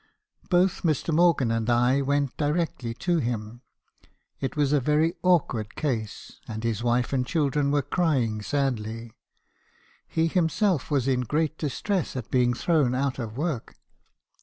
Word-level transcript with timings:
Both 0.49 0.81
Mr. 0.81 1.13
Morgan 1.13 1.51
and 1.51 1.69
I 1.69 2.01
went 2.01 2.35
directly 2.35 2.95
to 2.95 3.17
him. 3.19 3.61
It 4.39 4.55
was 4.55 4.73
a 4.73 4.79
very 4.79 5.13
awkward 5.21 5.75
case, 5.75 6.39
and 6.47 6.63
his 6.63 6.81
wife 6.81 7.13
and 7.13 7.23
children 7.23 7.69
were 7.69 7.83
crying 7.83 8.41
sadly. 8.41 9.11
He 10.07 10.25
himself 10.25 10.89
was 10.89 11.07
in 11.07 11.21
great 11.21 11.55
distress 11.55 12.15
at 12.15 12.31
being 12.31 12.55
thrown 12.55 12.95
out 12.95 13.19
of 13.19 13.37
work. 13.37 13.75